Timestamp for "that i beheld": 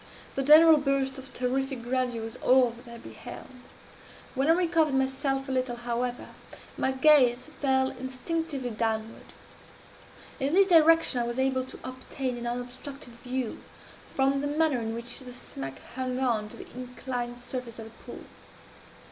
2.71-3.49